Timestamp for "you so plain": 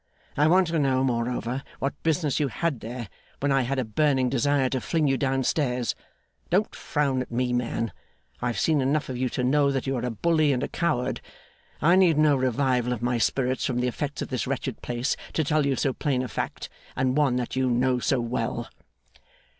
15.67-16.23